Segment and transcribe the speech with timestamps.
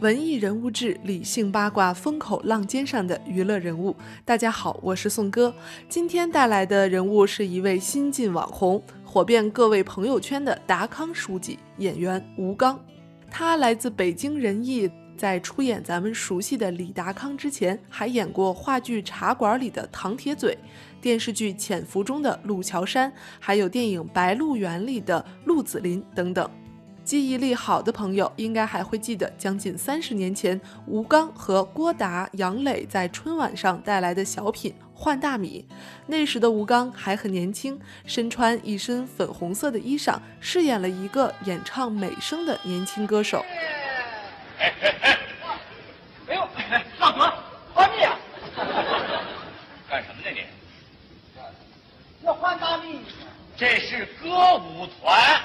[0.00, 3.94] 文艺人物志，理性八卦，风口浪尖上的娱乐人物。
[4.24, 5.54] 大家好，我是宋哥。
[5.90, 12.82] 今天带来的人物是一位新晋网红，火遍各位朋友圈的达康书记，演员吴刚。
[13.30, 20.56] 他来自北京人艺，在出演咱们熟悉的李达康之前，还演过话剧《茶馆》里的唐铁嘴，
[21.02, 26.50] 电视剧《潜伏》中的陆桥山，还有电影《白鹿原》里的陆子霖等等。
[27.04, 35.66] 记忆力好的朋友应该还会记得，将近三十年前，吴刚和郭达、杨磊在春晚上带来的小品《换大米》。
[36.06, 43.44] 那时的吴刚还很年轻，身穿一身粉红色的衣裳，饰演了一个演唱美声的年轻歌手。
[44.58, 44.72] 哎
[46.34, 46.48] 呦，
[46.98, 47.32] 大哥，
[47.74, 48.16] 换米啊！
[49.88, 50.42] 干什么呢你？
[52.24, 53.00] 要换大米，
[53.56, 55.39] 这是歌舞团。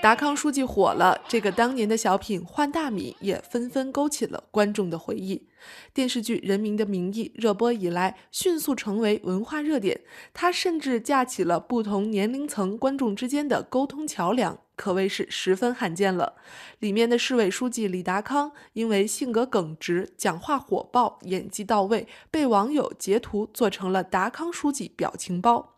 [0.00, 5.48] 达康书记火了，这个当年的小品《换大米》也纷纷勾起了观众的回忆。
[5.92, 10.00] 电视剧《人民的名义》热播以来，迅速成为文化热点。
[10.32, 16.34] 它甚至架起了不同年龄层观众之间的沟通桥梁，可谓是十分罕见了。
[16.78, 25.74] 里面的市委书记李达康，因为性格耿直、讲话火爆、演技到位，被网友截图做成了“达康书记表情包”。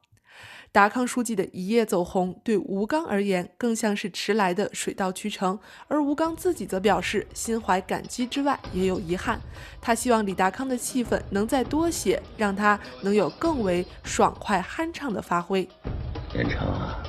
[0.73, 5.59] 达康书记的一夜走红，对吴刚而言更像是迟来的水到渠成。
[5.89, 9.41] 而吴刚自己则表示，心怀感激之外也有遗憾。
[9.81, 15.69] 他希望李达康的戏份能再多些，让他能有更为爽快酣畅的发挥。
[16.35, 17.03] 连城啊，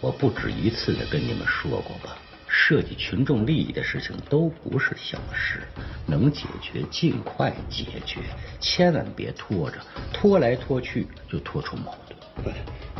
[0.00, 5.60] 我不止一次的跟你们说过吧，涉及群众利益的事情都不是小事，
[6.04, 8.22] 能解决尽快解决，
[8.58, 9.78] 千万别拖着，
[10.12, 12.18] 拖来拖去就拖出矛盾。
[12.42, 12.52] 对，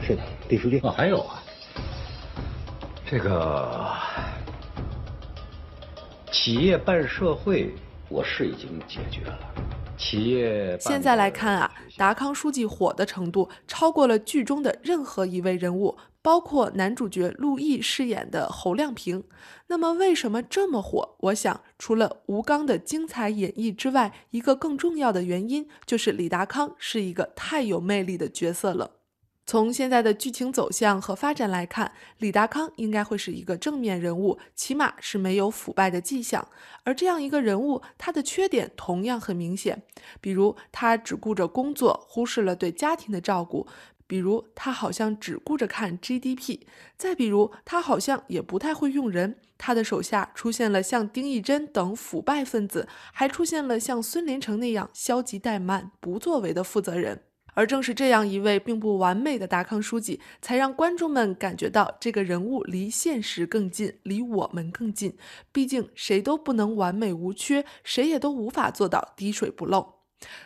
[0.04, 0.80] 是的，李书记。
[0.82, 1.42] 哦，还有啊，
[3.06, 3.90] 这个
[6.30, 7.74] 企业办社会，
[8.08, 9.38] 我是已经解决了。
[9.98, 19.22] 企业现在来看啊，达康书记火的程度超过了剧中的任何一位人物，包括男主角陆毅饰演的侯亮平。
[19.68, 21.16] 那么为什么这么火？
[21.20, 28.90] 我想，除了吴刚的精彩演绎之外，一个更重要的原因就是李达康是一个太有魅力的角色了。
[29.52, 36.48] 从现在的剧情走向和发展来看，李达康应该会是一个正面人物，起码是没有腐败的迹象。
[36.84, 39.82] 而这样一个人物，他的缺点同样很明显，
[40.22, 43.66] 比如他只顾着工作，忽视了对家庭的照顾；
[44.06, 46.60] 比如他好像只顾着看 GDP；
[46.96, 57.24] 再比如他好像也不太会用人，他的手下出现了像丁义珍等腐败分子，还出现了像孙连成那样消极怠慢、不作为的负责人。
[57.54, 65.16] 而正是这样一位并不完美的达康书记，才让观众们感觉到这个人物离现实更近，离我们更近。
[65.52, 69.94] 毕竟谁都不能完美无缺，谁也都无法做到滴水不漏。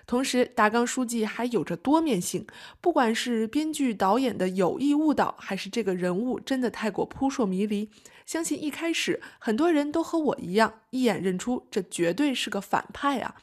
[0.06, 2.46] 同时，达康书记还有着多面性，
[2.80, 7.90] 不管是编剧导演的有意误导，还是这个人物真的太过扑朔迷离，
[8.24, 13.34] 相信一开始很多人都和我一样，一眼认出这绝对是个反派啊。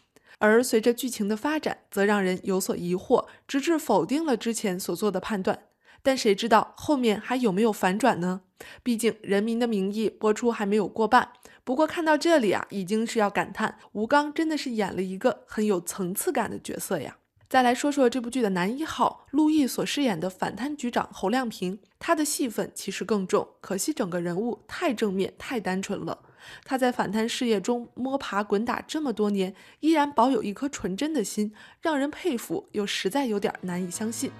[0.43, 5.67] 而随着剧情的发展，则让人有所疑惑，直至否定了之前所做的判断。
[6.01, 8.41] 但谁知道后面还有没有反转呢？
[8.83, 11.29] 毕竟《人民的名义》播出还没有过半。
[11.63, 17.15] 不过看到这里啊，已经是要感叹吴刚真的是演了一个很有层次感的角色呀。
[17.47, 26.19] 再来说说这部剧的男一号陆毅所饰演的反贪局长侯亮平，他的戏份其实更重，可惜整个人物太正面、太单纯了。
[26.63, 34.31] 他在反贪事业中摸爬滚打这么多年，依然保有一颗纯真的心，让人佩服，又实在有点难以相信。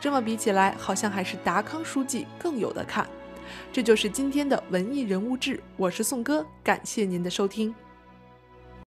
[0.00, 3.06] 这么比起来，好像还是达康书记更有的看。
[3.72, 7.74] 这就是今天的文艺人物志，我是宋哥，感谢您的收听。